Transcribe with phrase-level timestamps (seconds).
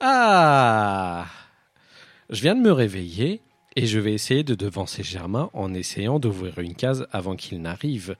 [0.00, 1.26] Ah
[2.30, 3.40] Je viens de me réveiller
[3.76, 8.16] et je vais essayer de devancer Germain en essayant d'ouvrir une case avant qu'il n'arrive.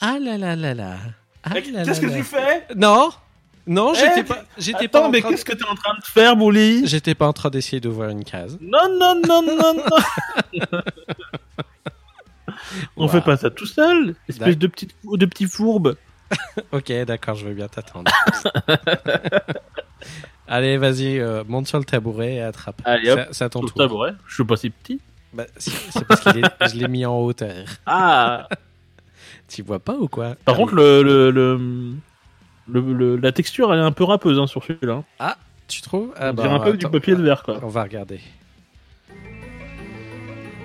[0.00, 0.96] Ah là là là là
[1.44, 2.66] Ah là Qu'est-ce que tu fais?
[2.76, 3.10] Non
[3.66, 5.94] Non, Eh, j'étais pas, j'étais pas Attends, en mais train qu'est-ce que t'es en train
[5.94, 6.86] de faire, Bouli?
[6.86, 8.58] J'étais pas en train d'essayer d'ouvrir une case.
[8.60, 9.82] Non, non, non, non, non
[12.96, 13.08] On Wow.
[13.08, 15.96] fait pas ça tout seul, espèce de petit, de petit fourbe.
[16.72, 18.10] Ok, d'accord, je vais bien t'attendre.
[20.46, 22.80] Allez, vas-y, euh, monte sur le tabouret et attrape.
[22.84, 25.00] Allez, hop, ton Sur le tabouret, je suis pas si petit.
[25.32, 26.30] Bah, c'est parce que
[26.68, 27.64] je l'ai mis en hauteur.
[27.86, 28.46] Ah
[29.48, 30.34] Tu vois pas ou quoi?
[30.44, 31.58] Par Ah contre, le, le, le,
[32.68, 35.02] le- le- la texture, elle est un peu râpeuse hein, sur celui-là.
[35.20, 35.34] hein.
[35.66, 36.12] tu trouves?
[36.16, 37.58] Ah, bah, un peu du papier de verre, quoi.
[37.62, 38.20] On va regarder.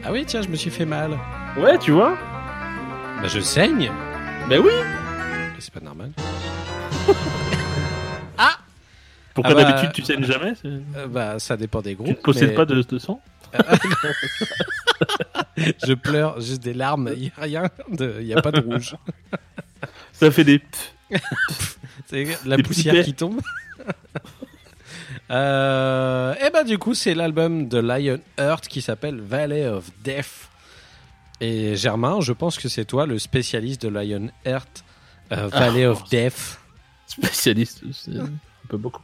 [0.04, 1.18] Ah oui, tiens, je me suis fait mal.
[1.58, 2.16] Ouais, tu vois
[3.22, 3.92] Bah, je saigne.
[4.50, 4.72] Ben oui
[5.60, 6.12] C'est pas normal.
[9.34, 12.10] Pourquoi Ah bah- d'habitude tu saignes jamais c'est- Euh, bah, ça dépend des Tu groupes.
[12.18, 13.22] ne possèdes mais pas de, de sang?
[15.58, 17.12] Je pleure juste des larmes.
[17.16, 17.64] Il y a rien.
[18.00, 18.96] Il y a pas de rouge.
[20.14, 20.62] Ça fait des...
[22.08, 23.40] C'est la Des poussière qui tombe.
[25.32, 30.50] euh, et ben du coup, c'est l'album de Lion Heart qui s'appelle Valley of Death.
[31.40, 34.84] Et Germain, je pense que c'est toi le spécialiste de Lion Heart,
[35.32, 36.60] euh, Valley Ah, of Death.
[37.08, 38.30] Spécialiste, c'est un
[38.68, 39.02] peu beaucoup.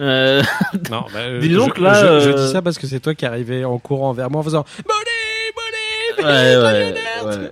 [0.00, 0.42] Euh,
[0.90, 3.00] Non, bah, euh, Dis donc, je, là, je, je euh, dis ça parce que c'est
[3.00, 7.50] toi qui arrivais en courant vers moi en faisant Money, money, ouais, ouais, Lionheart ouais.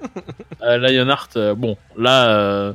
[0.62, 2.72] Euh, Lionheart, euh, bon, là, euh,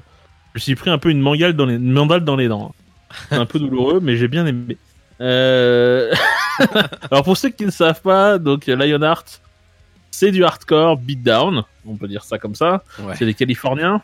[0.53, 2.73] je me suis pris un peu une mandale dans les, une mandale dans les dents.
[2.73, 3.15] hein.
[3.29, 4.77] C'est un peu douloureux, mais j'ai bien aimé.
[5.21, 6.13] Euh...
[7.11, 9.41] Alors pour ceux qui ne savent pas, donc Lionheart,
[10.11, 12.83] c'est du hardcore beatdown, on peut dire ça comme ça.
[12.99, 13.15] Ouais.
[13.17, 14.01] C'est des Californiens.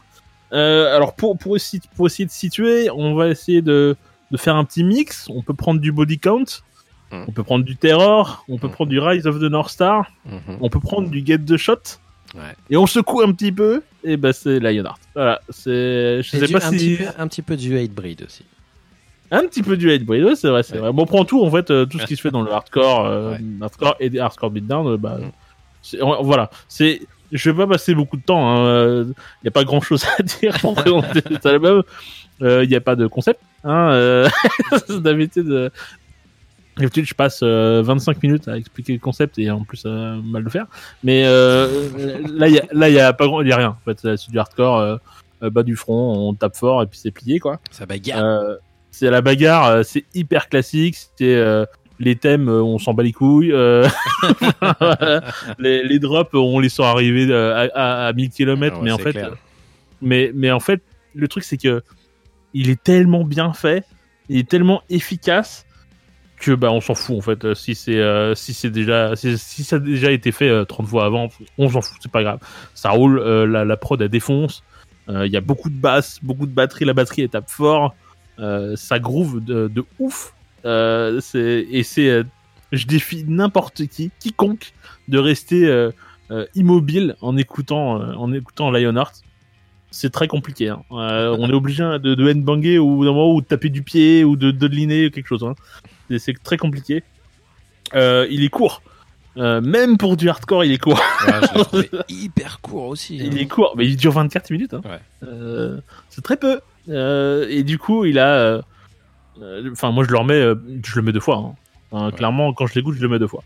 [0.53, 3.95] Euh, alors pour pour essayer, pour essayer de situer, on va essayer de
[4.31, 5.27] de faire un petit mix.
[5.29, 6.45] On peut prendre du body count,
[7.11, 7.23] Mm.
[7.27, 8.71] on peut prendre du terror, on peut Mm.
[8.71, 10.57] prendre du Rise of the North Star, Mhm.
[10.61, 11.99] on peut prendre du Get the Shot.
[12.33, 12.41] Ouais.
[12.69, 14.99] Et on secoue un petit peu, et ben c'est Lionheart.
[15.13, 17.77] Voilà, c'est, je Et sais du- pas un, si petit peu, un petit peu du
[17.77, 18.43] hate breed aussi.
[19.31, 20.79] un petit peu du Hatebreed, ouais, c'est vrai, c'est Ouais.
[20.79, 20.93] vrai.
[20.93, 23.05] Bon, on prend tout en fait, euh, tout ce qui se fait dans le hardcore,
[23.05, 23.39] euh, Ouais.
[23.61, 25.17] hardcore et des hardcore beatdown, euh, bah,
[25.81, 27.01] c'est- on- voilà, c'est,
[27.31, 28.65] je vais pas passer beaucoup de temps.
[29.03, 29.13] Il
[29.43, 31.83] n'y a pas grand chose à dire pour présenter cet album.
[32.41, 33.39] Il n'y a pas de concept.
[33.65, 34.29] Hein, euh,
[34.89, 35.69] d'habitude, euh,
[36.77, 40.43] d'habitude, je passe euh, 25 minutes à expliquer le concept et en plus euh, mal
[40.43, 40.67] le faire.
[41.03, 41.89] Mais euh,
[42.27, 43.69] là, il y a, là, y a pas grand, y a rien.
[43.69, 44.97] En fait, c'est du hardcore, euh,
[45.41, 47.59] euh, bas du front, on tape fort et puis c'est plié quoi.
[47.71, 48.23] Ça bagarre.
[48.23, 48.55] Euh,
[48.91, 50.95] c'est la bagarre, euh, c'est hyper classique.
[51.17, 51.65] C'est euh,
[51.99, 53.51] les thèmes, euh, on s'en bat les couilles.
[53.53, 53.87] euh,
[55.59, 58.85] les, les drops, on les sent arriver euh, à, à, à 1000 km, Ah ouais,
[58.85, 59.31] mais en fait, clair.
[60.01, 60.81] mais mais en fait,
[61.13, 61.81] le truc c'est que
[62.53, 63.85] il est tellement bien fait,
[64.29, 65.65] il est tellement efficace
[66.37, 67.45] que bah on s'en fout en fait.
[67.45, 70.65] Euh, Si c'est euh, si c'est déjà si, si ça a déjà été fait euh,
[70.65, 72.39] 30 fois avant, on s'en fout, c'est pas grave.
[72.73, 74.63] Ça roule, euh, la, la prod elle défonce.
[75.07, 77.95] Euh, Il y a beaucoup de basses, beaucoup de batterie, la batterie elle tape fort.
[78.39, 80.33] Euh, ça groove de, de ouf.
[80.65, 82.23] Euh, et c'est euh,
[82.71, 84.73] je défie n'importe qui, quiconque,
[85.07, 85.91] de rester euh,
[86.55, 89.15] immobile en écoutant en écoutant Lionheart.
[89.91, 90.69] C'est très compliqué.
[90.69, 90.81] hein.
[90.89, 94.35] On est obligé de, de headbanger ou d'un moment ou de taper du pied ou
[94.35, 95.43] de de ou quelque chose.
[95.43, 95.55] hein.
[96.17, 97.03] C'est- très compliqué.
[97.93, 98.81] Il est court.
[99.37, 100.99] Euh, même pour du hardcore, il est court.
[101.27, 101.33] Ouais,
[101.73, 103.17] je hyper court aussi.
[103.17, 103.37] Il hein.
[103.37, 104.73] est court, mais il dure 24 minutes.
[104.73, 104.81] hein.
[104.85, 104.99] Ouais.
[105.27, 105.77] Euh,
[106.09, 106.61] c'est très peu.
[106.89, 108.61] Euh, et du coup, il a.
[109.41, 110.33] euh, Enfin, moi, je le remets.
[110.41, 111.37] euh, je le mets deux fois.
[111.37, 111.55] hein.
[111.91, 112.11] Enfin, Ouais.
[112.13, 113.43] Clairement, quand je l'écoute, je le mets deux fois.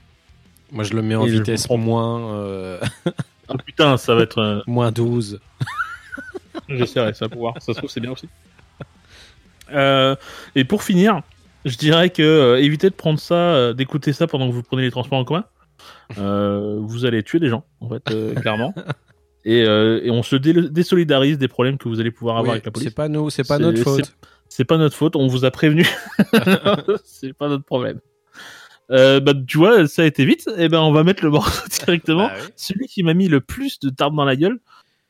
[0.71, 1.77] Moi, je le mets en Et vitesse comprends.
[1.77, 2.79] moins, euh,
[3.47, 4.37] Ah, putain, ça va être.
[4.39, 5.39] euh, moins 12.
[6.69, 7.55] J'essaierai, ça va pouvoir.
[7.61, 8.27] Ça se trouve, c'est bien aussi.
[9.71, 10.15] Euh,
[10.55, 11.21] et pour finir,
[11.65, 14.81] je dirais que euh, évitez de prendre ça, euh, d'écouter ça pendant que vous prenez
[14.83, 15.45] les transports en commun.
[16.17, 18.73] Euh, vous allez tuer des gens, en fait, euh, clairement.
[19.45, 22.55] et, euh, et on se dé- désolidarise des problèmes que vous allez pouvoir avoir Oui,
[22.57, 22.89] avec la police.
[22.89, 24.15] c'est pas nous, c'est pas notre faute.
[24.49, 25.87] C'est pas notre faute, on vous a prévenu.
[27.05, 27.99] c'est pas notre problème.
[28.91, 30.49] Euh, bah, tu vois, ça a été vite.
[30.57, 32.27] Et ben, on va mettre le morceau directement.
[32.27, 32.47] Bah oui.
[32.55, 34.59] Celui qui m'a mis le plus de tarbes dans la gueule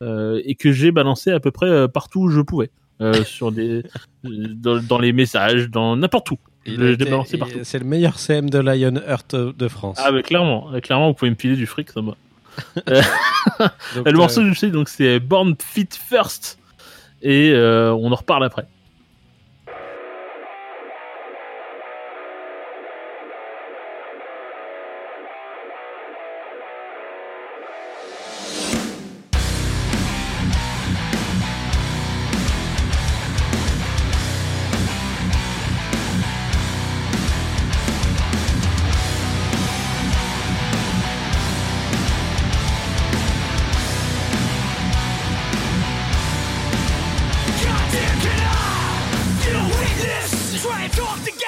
[0.01, 2.69] euh, et que j'ai balancé à peu près euh, partout où je pouvais.
[3.01, 3.83] Euh, sur des,
[4.23, 6.37] dans, dans les messages, dans n'importe où.
[6.65, 9.97] C'est le meilleur CM de Lionheart de France.
[9.99, 12.01] Ah, mais clairement, clairement, vous pouvez me filer du fric, ça.
[12.01, 12.17] Donc,
[14.05, 16.59] le morceau, je sais, donc c'est Born Fit First.
[17.21, 18.67] Et on en reparle après.
[50.91, 51.38] Get off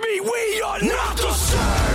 [0.00, 1.93] Me, we are not the same.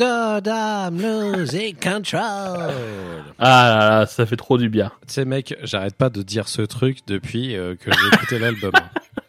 [0.00, 2.72] Oh God, I'm losing control.
[3.38, 4.92] Ah là là, ça fait trop du bien.
[5.06, 8.72] tu sais, mec, j'arrête pas de dire ce truc depuis euh, que j'ai écouté l'album.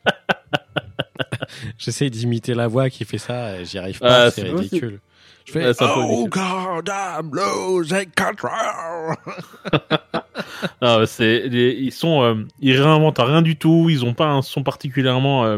[1.78, 5.00] J'essaye d'imiter la voix qui fait ça et j'y arrive pas, Ah, c'est ridicule.
[5.46, 6.30] Je fais peu Oh ridicule.
[6.30, 9.16] God, I'm losing control.
[10.82, 14.64] Non, c'est ils sont euh, ils réinventent rien du tout, ils ont pas un son
[14.64, 15.58] particulièrement euh,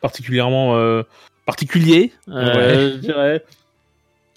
[0.00, 1.02] particulièrement euh,
[1.46, 3.44] particulier, euh, je dirais.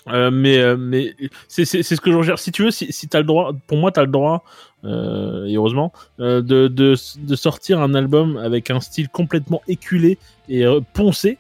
[0.10, 1.16] Euh, mais euh, mais
[1.48, 2.42] c'est c'est c'est ce que je recherche.
[2.42, 4.44] Si tu veux, si si t'as le droit, pour moi t'as le droit
[4.86, 10.18] euh, et heureusement euh, de de de sortir un album avec un style complètement éculé
[10.50, 11.38] et poncé,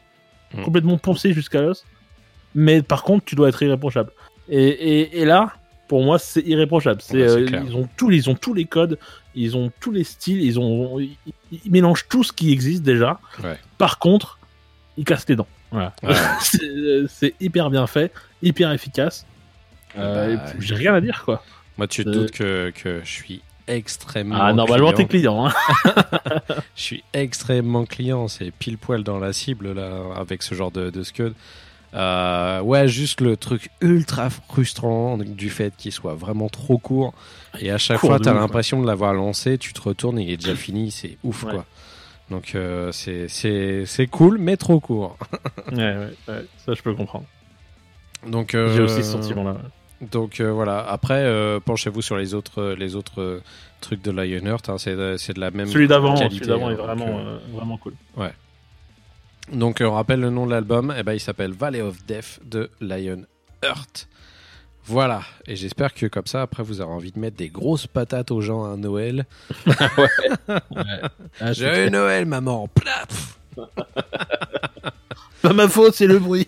[0.53, 0.63] Mm.
[0.63, 1.85] complètement poncé jusqu'à l'os.
[2.55, 4.11] Mais par contre, tu dois être irréprochable.
[4.49, 5.53] Et et, et là,
[5.87, 7.01] pour moi, c'est irréprochable.
[7.01, 8.97] C'est Ouais, ils ont tous ils ont tous les codes,
[9.35, 11.17] ils ont tous les styles, ils ont ils,
[11.51, 13.19] ils mélangent tout ce qui existe déjà.
[13.43, 13.57] Ouais.
[13.77, 14.39] Par contre,
[14.97, 15.47] ils cassent les dents.
[15.71, 15.93] Voilà.
[16.03, 16.13] Ouais.
[16.41, 19.25] c'est euh, c'est hyper bien fait, hyper efficace.
[19.97, 21.43] Euh, Bah, J'ai rien à dire quoi.
[21.77, 22.13] Moi, tu te Euh.
[22.13, 24.37] doutes que, que je suis extrêmement.
[24.39, 25.49] Ah normalement t'es client.
[25.49, 25.93] client.
[25.93, 26.03] Hein.
[26.75, 28.27] Je suis extrêmement client.
[28.27, 31.33] C'est pile poil dans la cible là avec ce genre de, de scud.
[31.93, 37.13] Euh, ouais, juste le truc ultra frustrant du fait qu'il soit vraiment trop court.
[37.59, 40.31] Et à chaque Court fois, t'as l'impression de l'avoir lancé, tu te retournes et il
[40.31, 40.91] est déjà fini.
[40.91, 41.53] C'est ouf Ouais.
[41.53, 41.65] quoi.
[42.29, 45.17] Donc euh, c'est cool, mais trop court.
[45.71, 47.25] ouais, ouais, ouais, ça je peux comprendre.
[48.25, 49.57] Donc euh, J'ai aussi ce sentiment là.
[50.01, 50.79] Donc euh, voilà.
[50.79, 53.41] Après, euh, penchez-vous sur les autres, les autres
[53.81, 54.69] trucs de Lionheart.
[54.69, 54.77] Hein.
[54.77, 55.67] C'est, de la même.
[55.67, 57.93] Celui d'avant, celui d'avant est hein, vraiment, donc, vraiment cool.
[59.51, 60.93] Donc, euh, on rappelle le nom de l'album.
[60.97, 64.07] Eh ben, il s'appelle Valley of Death de Lionheart.
[64.87, 65.21] Voilà.
[65.45, 68.41] Et j'espère que comme ça, après, vous aurez envie de mettre des grosses patates aux
[68.41, 69.25] gens à Noël.
[71.41, 72.67] Ah, J'ai Noël, maman.
[72.67, 73.37] Plaf
[75.41, 76.47] Pas ma faute, c'est le bruit.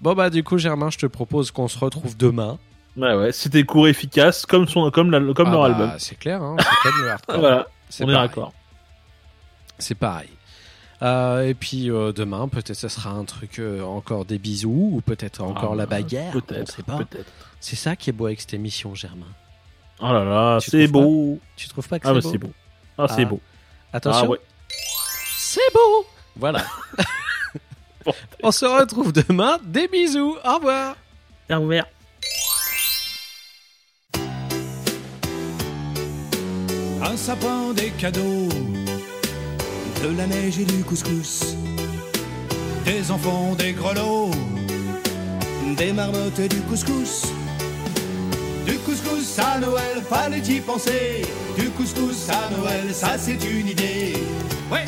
[0.00, 2.58] Bon bah du coup Germain, je te propose qu'on se retrouve demain.
[2.96, 5.92] Ouais, ouais, c'était court, efficace, comme, son, comme, la- comme Ah leur bah, album.
[5.98, 7.38] C'est clair, hein, c'est comme le hardcore.
[7.40, 8.28] Voilà, C'est on est pareil.
[8.28, 8.52] d'accord.
[9.78, 10.28] C'est pareil.
[11.02, 15.00] Euh, et puis euh, demain, peut-être ce sera un truc euh, encore des bisous ou
[15.02, 16.32] peut-être encore Ah, la bagarre.
[16.34, 16.98] On Peut-être, sait pas.
[16.98, 17.30] peut-être.
[17.60, 19.26] C'est ça qui est beau avec cette émission, Germain.
[20.00, 21.38] Oh là là, c'est beau.
[21.56, 22.52] Tu trouves pas que Ah, bah, c'est c'est beau beau.
[22.98, 23.26] Ah, c'est Ah.
[23.26, 23.40] beau.
[23.92, 24.40] Attention, Ah, ouais.
[25.36, 26.06] c'est beau.
[26.36, 26.64] Voilà.
[28.42, 29.58] On se retrouve demain.
[29.64, 30.36] Des bisous.
[30.44, 30.96] Au revoir.
[31.48, 31.86] Bien ouvert.
[37.02, 38.48] Un sapin, des cadeaux,
[40.02, 41.56] de la neige et du couscous,
[42.84, 44.30] des enfants, des grelots,
[45.76, 47.22] des marmottes et du couscous.
[48.66, 51.22] Du couscous à Noël, fallait y penser.
[51.56, 54.14] Du couscous à Noël, ça c'est une idée.
[54.70, 54.84] Ouais.